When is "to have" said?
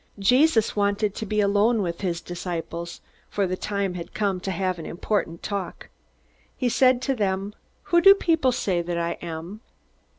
4.39-4.79